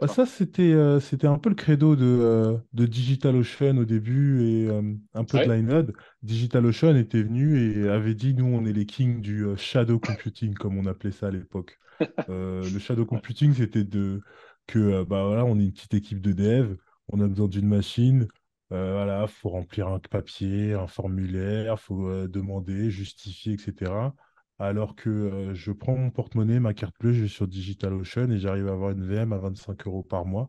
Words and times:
Bah, 0.00 0.08
80. 0.08 0.08
ça, 0.08 0.26
c'était 0.26 0.72
euh, 0.74 1.00
c'était 1.00 1.26
un 1.26 1.38
peu 1.38 1.48
le 1.48 1.54
credo 1.54 1.96
de, 1.96 2.04
euh, 2.04 2.58
de 2.74 2.84
DigitalOcean 2.84 3.78
au 3.78 3.84
début 3.86 4.42
et 4.46 4.68
euh, 4.68 4.94
un 5.14 5.24
peu 5.24 5.38
de 5.40 5.48
Ouais, 5.48 5.50
Linode. 5.50 5.94
DigitalOcean 6.22 6.96
était 6.96 7.22
venu 7.22 7.58
et 7.82 7.88
avait 7.88 8.14
dit, 8.14 8.34
nous, 8.34 8.44
on 8.44 8.66
est 8.66 8.72
les 8.74 8.84
kings 8.84 9.20
du 9.22 9.44
euh, 9.46 9.56
shadow 9.56 9.98
computing, 9.98 10.52
comme 10.54 10.76
on 10.76 10.84
appelait 10.86 11.12
ça 11.12 11.28
à 11.28 11.30
l'époque. 11.30 11.78
Le 12.28 12.78
shadow 12.78 13.06
computing, 13.06 13.54
c'était 13.54 13.84
de 13.84 14.20
que 14.66 15.02
bah, 15.04 15.24
voilà, 15.26 15.44
on 15.44 15.58
est 15.58 15.64
une 15.64 15.72
petite 15.72 15.94
équipe 15.94 16.20
de 16.20 16.32
dev, 16.32 16.76
on 17.08 17.20
a 17.20 17.26
besoin 17.28 17.48
d'une 17.48 17.68
machine, 17.68 18.28
euh, 18.72 18.92
voilà, 18.92 19.26
faut 19.28 19.48
remplir 19.50 19.88
un 19.88 19.98
papier, 20.00 20.74
un 20.74 20.86
formulaire, 20.88 21.80
faut 21.80 22.08
euh, 22.08 22.28
demander, 22.28 22.90
justifier, 22.90 23.54
etc. 23.54 24.14
Alors 24.58 24.94
que 24.96 25.10
euh, 25.10 25.54
je 25.54 25.72
prends 25.72 25.96
mon 25.96 26.10
porte-monnaie, 26.10 26.60
ma 26.60 26.74
carte 26.74 26.94
bleue, 26.98 27.12
je 27.12 27.22
vais 27.22 27.28
sur 27.28 27.46
DigitalOcean 27.46 28.30
et 28.30 28.38
j'arrive 28.38 28.68
à 28.68 28.72
avoir 28.72 28.90
une 28.90 29.04
VM 29.04 29.32
à 29.32 29.38
25 29.38 29.86
euros 29.86 30.02
par 30.02 30.24
mois. 30.24 30.48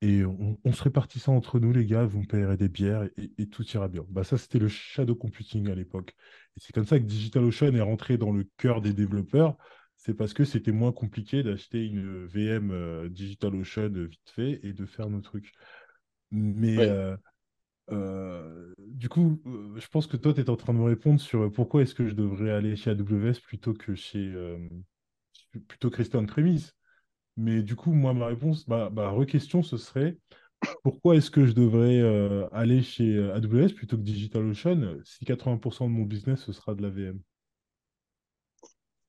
Et 0.00 0.24
on, 0.24 0.58
on 0.64 0.72
se 0.72 0.82
répartit 0.82 1.18
ça 1.18 1.32
entre 1.32 1.58
nous, 1.60 1.72
les 1.72 1.86
gars, 1.86 2.04
vous 2.04 2.20
me 2.20 2.26
payerez 2.26 2.56
des 2.56 2.68
bières 2.68 3.04
et, 3.16 3.32
et 3.38 3.48
tout 3.48 3.64
ira 3.68 3.88
bien. 3.88 4.04
Bah, 4.10 4.24
ça, 4.24 4.36
c'était 4.38 4.58
le 4.58 4.68
shadow 4.68 5.14
computing 5.14 5.70
à 5.70 5.74
l'époque. 5.74 6.14
Et 6.56 6.60
c'est 6.60 6.72
comme 6.72 6.86
ça 6.86 6.98
que 6.98 7.04
DigitalOcean 7.04 7.74
est 7.74 7.80
rentré 7.80 8.18
dans 8.18 8.32
le 8.32 8.48
cœur 8.58 8.80
des 8.82 8.92
développeurs. 8.92 9.56
C'est 9.96 10.14
parce 10.14 10.34
que 10.34 10.44
c'était 10.44 10.72
moins 10.72 10.92
compliqué 10.92 11.42
d'acheter 11.42 11.86
une 11.86 12.26
VM 12.26 12.70
euh, 12.70 13.08
DigitalOcean 13.08 13.94
euh, 13.96 14.04
vite 14.06 14.30
fait 14.30 14.60
et 14.62 14.74
de 14.74 14.84
faire 14.84 15.08
nos 15.08 15.22
trucs. 15.22 15.52
Mais 16.30 16.76
ouais. 16.78 16.88
euh, 16.88 17.16
euh, 17.90 18.72
du 18.78 19.08
coup, 19.08 19.40
euh, 19.46 19.78
je 19.78 19.86
pense 19.88 20.06
que 20.06 20.16
toi, 20.16 20.32
tu 20.32 20.40
es 20.40 20.50
en 20.50 20.56
train 20.56 20.72
de 20.72 20.78
me 20.78 20.84
répondre 20.84 21.20
sur 21.20 21.42
euh, 21.42 21.50
pourquoi 21.50 21.82
est-ce 21.82 21.94
que 21.94 22.08
je 22.08 22.14
devrais 22.14 22.50
aller 22.50 22.76
chez 22.76 22.90
AWS 22.90 23.40
plutôt 23.42 23.74
que 23.74 23.94
chez 23.94 24.18
euh, 24.18 24.58
plutôt 25.68 25.90
que 25.90 25.96
rester 25.98 26.16
on-premise. 26.16 26.72
Mais 27.36 27.62
du 27.62 27.76
coup, 27.76 27.92
moi, 27.92 28.14
ma 28.14 28.26
réponse, 28.26 28.66
ma, 28.68 28.90
ma 28.90 29.10
re-question, 29.10 29.62
ce 29.62 29.76
serait 29.76 30.16
pourquoi 30.82 31.16
est-ce 31.16 31.30
que 31.30 31.46
je 31.46 31.52
devrais 31.52 32.00
aller 32.52 32.82
chez 32.82 33.18
AWS 33.18 33.74
plutôt 33.74 33.98
que 33.98 34.02
DigitalOcean 34.02 34.98
si 35.04 35.24
80% 35.24 35.86
de 35.86 35.90
mon 35.90 36.04
business, 36.04 36.40
ce 36.44 36.52
sera 36.52 36.74
de 36.74 36.82
la 36.82 36.88
VM? 36.88 37.20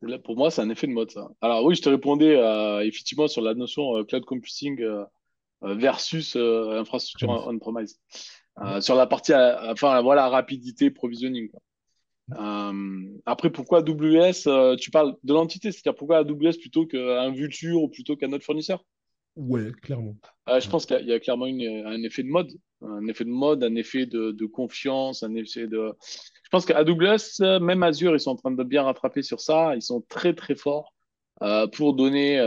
Là, 0.02 0.20
pour 0.20 0.36
moi, 0.36 0.52
c'est 0.52 0.62
un 0.62 0.70
effet 0.70 0.88
de 0.88 0.92
mode. 0.92 1.12
Alors 1.40 1.64
oui, 1.64 1.76
je 1.76 1.82
te 1.82 1.90
répondais 1.90 2.36
effectivement 2.86 3.28
sur 3.28 3.42
la 3.42 3.54
notion 3.54 4.04
cloud 4.04 4.26
computing 4.26 4.84
versus 5.62 6.36
euh, 6.36 6.80
infrastructure 6.80 7.28
Premise. 7.28 7.44
on- 7.48 7.56
on-premise. 7.56 8.00
Euh, 8.62 8.80
sur 8.82 8.96
la 8.96 9.06
partie, 9.08 9.34
euh, 9.34 9.72
enfin 9.72 10.02
voilà, 10.02 10.30
rapidité, 10.30 10.90
provisioning. 10.92 11.50
quoi. 11.50 11.60
Euh, 12.40 13.04
après, 13.26 13.52
pourquoi 13.52 13.80
AWS, 13.80 14.48
euh, 14.48 14.76
tu 14.76 14.90
parles 14.92 15.16
de 15.24 15.34
l'entité, 15.34 15.72
c'est-à-dire 15.72 15.96
pourquoi 15.96 16.18
AWS 16.20 16.58
plutôt 16.60 16.86
qu'un 16.88 17.32
Vultr 17.32 17.76
ou 17.76 17.88
plutôt 17.90 18.16
qu'un 18.16 18.32
autre 18.34 18.46
fournisseur? 18.46 18.84
Ouais, 19.36 19.72
clairement. 19.82 20.16
Euh, 20.48 20.60
je 20.62 20.70
pense 20.70 20.86
qu'il 20.86 20.96
y, 20.96 21.00
a 21.00 21.02
il 21.02 21.08
y 21.10 21.14
a 21.14 21.20
clairement 21.20 21.46
une- 21.46 21.86
un 21.86 22.02
effet 22.04 22.24
de 22.24 22.30
mode, 22.30 22.52
un 22.82 23.06
effet 23.08 23.26
de 23.26 23.30
mode, 23.30 23.64
un 23.64 23.76
effet 23.76 24.06
de, 24.06 24.32
de 24.32 24.46
confiance, 24.46 25.24
un 25.24 25.36
effet 25.36 25.68
de. 25.68 25.92
Je 26.44 26.50
pense 26.50 26.66
qu'à 26.66 26.78
AWS, 26.78 27.42
euh, 27.42 27.60
même 27.60 27.84
Azure, 27.84 28.16
ils 28.16 28.20
sont 28.22 28.32
en 28.32 28.36
train 28.38 28.52
de 28.52 28.64
bien 28.64 28.84
rattraper 28.84 29.22
sur 29.22 29.42
ça. 29.42 29.76
Ils 29.76 29.82
sont 29.82 30.02
très 30.08 30.34
très 30.34 30.56
forts 30.56 30.94
euh, 31.42 31.68
pour 31.68 31.94
donner. 31.96 32.40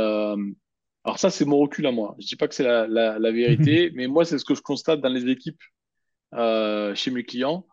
Alors 1.04 1.18
ça, 1.18 1.30
c'est 1.30 1.44
mon 1.44 1.58
recul 1.58 1.86
à 1.86 1.92
moi. 1.92 2.14
Je 2.18 2.26
dis 2.26 2.36
pas 2.36 2.48
que 2.48 2.54
c'est 2.54 2.64
la, 2.64 2.86
la, 2.86 3.18
la 3.18 3.32
vérité, 3.32 3.90
mais 3.94 4.06
moi, 4.06 4.24
c'est 4.24 4.38
ce 4.38 4.44
que 4.44 4.54
je 4.54 4.62
constate 4.62 5.00
dans 5.00 5.08
les 5.08 5.30
équipes 5.30 5.60
euh, 6.34 6.94
chez 6.94 7.10
mes 7.10 7.24
clients. 7.24 7.66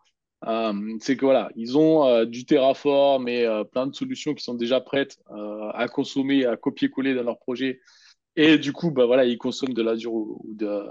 Euh, 0.46 0.96
c'est 1.00 1.16
que 1.16 1.24
voilà, 1.24 1.50
ils 1.56 1.76
ont 1.76 2.06
euh, 2.06 2.24
du 2.24 2.46
Terraform 2.46 3.28
et 3.28 3.46
plein 3.72 3.86
de 3.86 3.94
solutions 3.94 4.34
qui 4.34 4.44
sont 4.44 4.54
déjà 4.54 4.80
prêtes 4.80 5.18
à 5.74 5.86
consommer, 5.88 6.46
à 6.46 6.56
copier-coller 6.56 7.14
dans 7.14 7.24
leur 7.24 7.38
projet. 7.38 7.80
Et 8.36 8.58
du 8.58 8.72
coup, 8.72 8.90
bah 8.90 9.06
voilà, 9.06 9.24
ils 9.24 9.38
consomment 9.38 9.74
de 9.74 9.82
l'Azure 9.82 10.12
ou 10.12 10.54
de, 10.54 10.84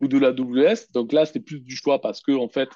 ou 0.00 0.08
de 0.08 0.18
la 0.18 0.30
l'AWS. 0.30 0.92
Donc 0.92 1.12
là, 1.12 1.26
c'est 1.26 1.40
plus 1.40 1.60
du 1.60 1.74
choix 1.74 2.00
parce 2.00 2.20
que 2.22 2.32
en 2.32 2.48
fait, 2.48 2.68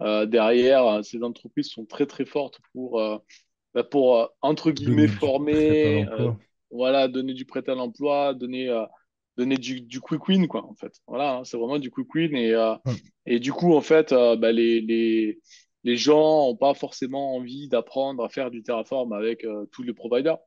derrière, 0.00 1.04
ces 1.04 1.22
entreprises 1.22 1.68
sont 1.68 1.84
très 1.84 2.06
très 2.06 2.24
fortes 2.24 2.58
pour, 2.72 3.00
bah, 3.74 3.84
pour 3.84 4.30
entre 4.40 4.70
guillemets 4.70 5.08
former. 5.08 6.06
Voilà, 6.74 7.08
donner 7.08 7.32
du 7.34 7.44
prêt 7.46 7.62
à 7.68 7.74
l'emploi, 7.74 8.34
donner, 8.34 8.68
euh, 8.68 8.84
donner 9.36 9.56
du, 9.56 9.80
du 9.80 10.00
quick 10.00 10.28
win 10.28 10.46
quoi. 10.48 10.64
En 10.66 10.74
fait, 10.74 10.92
voilà, 11.06 11.36
hein, 11.36 11.44
c'est 11.44 11.56
vraiment 11.56 11.78
du 11.78 11.90
quick 11.90 12.12
win 12.14 12.36
et 12.36 12.52
euh, 12.52 12.74
Ouais. 12.84 12.94
et 13.26 13.38
du 13.40 13.52
coup, 13.52 13.74
en 13.74 13.80
fait, 13.80 14.12
euh, 14.12 14.36
bah, 14.36 14.52
les, 14.52 14.80
les 14.80 15.40
les 15.84 15.96
gens 15.96 16.46
n'ont 16.46 16.56
pas 16.56 16.74
forcément 16.74 17.36
envie 17.36 17.68
d'apprendre 17.68 18.24
à 18.24 18.28
faire 18.28 18.50
du 18.50 18.62
Terraform 18.62 19.12
avec 19.12 19.46
tous 19.70 19.82
les 19.82 19.92
providers. 19.92 20.38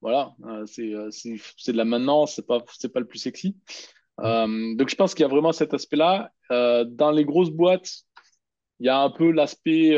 Voilà, 0.00 0.34
c'est 0.66 0.92
c'est 1.10 1.36
c'est 1.56 1.72
de 1.72 1.76
la 1.76 1.84
maintenance, 1.84 2.34
c'est 2.34 2.46
pas 2.46 2.62
c'est 2.76 2.92
pas 2.92 3.00
le 3.00 3.06
plus 3.06 3.18
sexy. 3.20 3.56
Donc, 4.18 4.88
je 4.88 4.94
pense 4.96 5.14
qu'il 5.14 5.22
y 5.22 5.24
a 5.24 5.28
vraiment 5.28 5.52
cet 5.52 5.72
aspect-là. 5.72 6.32
Dans 6.50 7.12
les 7.12 7.24
grosses 7.24 7.50
boîtes, 7.50 7.92
il 8.80 8.86
y 8.86 8.88
a 8.88 8.98
un 8.98 9.10
peu 9.10 9.30
l'aspect 9.30 9.96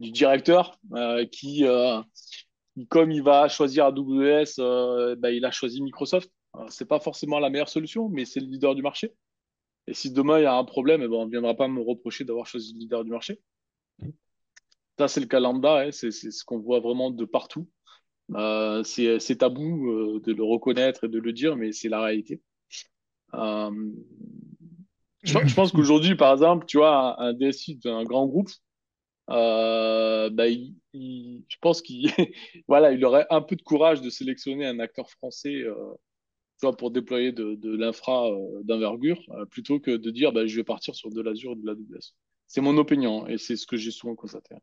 du 0.00 0.10
directeur 0.10 0.78
qui, 1.32 1.64
comme 2.88 3.12
il 3.12 3.22
va 3.22 3.48
choisir 3.48 3.86
AWS, 3.86 4.58
euh, 4.58 5.16
bah, 5.16 5.30
il 5.30 5.44
a 5.44 5.50
choisi 5.50 5.82
Microsoft. 5.82 6.30
Alors, 6.52 6.70
c'est 6.70 6.86
pas 6.86 7.00
forcément 7.00 7.38
la 7.38 7.50
meilleure 7.50 7.68
solution, 7.68 8.08
mais 8.08 8.24
c'est 8.24 8.40
le 8.40 8.46
leader 8.46 8.74
du 8.74 8.82
marché. 8.82 9.12
Et 9.86 9.94
si 9.94 10.10
demain 10.10 10.38
il 10.38 10.44
y 10.44 10.46
a 10.46 10.54
un 10.54 10.64
problème, 10.64 11.02
eh 11.02 11.08
ben, 11.08 11.14
on 11.14 11.26
ne 11.26 11.30
viendra 11.30 11.54
pas 11.54 11.68
me 11.68 11.80
reprocher 11.80 12.24
d'avoir 12.24 12.46
choisi 12.46 12.72
le 12.74 12.80
leader 12.80 13.04
du 13.04 13.10
marché. 13.10 13.40
Ça, 14.98 15.08
c'est 15.08 15.20
le 15.20 15.26
cas 15.26 15.40
hein, 15.42 15.90
c'est 15.90 16.10
ce 16.10 16.44
qu'on 16.44 16.60
voit 16.60 16.80
vraiment 16.80 17.10
de 17.10 17.24
partout. 17.24 17.68
Euh, 18.32 18.82
c'est 18.84 19.36
tabou 19.36 19.90
euh, 19.90 20.20
de 20.24 20.32
le 20.32 20.42
reconnaître 20.42 21.04
et 21.04 21.08
de 21.08 21.18
le 21.18 21.32
dire, 21.32 21.56
mais 21.56 21.72
c'est 21.72 21.88
la 21.88 22.00
réalité. 22.00 22.40
Euh, 23.34 23.70
je, 25.22 25.38
je 25.44 25.54
pense 25.54 25.72
qu'aujourd'hui, 25.72 26.14
par 26.14 26.32
exemple, 26.32 26.66
tu 26.66 26.78
vois, 26.78 27.20
un, 27.20 27.28
un 27.28 27.32
DSI 27.34 27.76
d'un 27.76 28.04
grand 28.04 28.26
groupe, 28.26 28.50
euh, 29.30 30.30
bah, 30.30 30.48
il, 30.48 30.74
je 31.48 31.56
pense 31.60 31.82
qu'il 31.82 32.10
voilà, 32.68 32.92
il 32.92 33.04
aurait 33.04 33.26
un 33.30 33.40
peu 33.40 33.56
de 33.56 33.62
courage 33.62 34.00
de 34.00 34.10
sélectionner 34.10 34.66
un 34.66 34.78
acteur 34.78 35.10
français 35.10 35.62
euh, 35.62 36.72
pour 36.72 36.90
déployer 36.90 37.32
de, 37.32 37.76
l'infra 37.76 38.30
euh, 38.30 38.62
d'envergure, 38.62 39.20
euh, 39.30 39.44
plutôt 39.44 39.80
que 39.80 39.90
de 39.90 40.10
dire 40.10 40.32
bah, 40.32 40.46
je 40.46 40.56
vais 40.56 40.64
partir 40.64 40.94
sur 40.94 41.10
de 41.10 41.20
l'Azure 41.20 41.52
ou 41.52 41.56
de 41.56 41.66
la 41.66 41.72
l'AWS. 41.72 42.14
C'est 42.46 42.60
mon 42.60 42.76
opinion 42.78 43.26
et 43.26 43.38
c'est 43.38 43.56
ce 43.56 43.66
que 43.66 43.76
j'ai 43.76 43.90
souvent 43.90 44.14
constaté. 44.14 44.54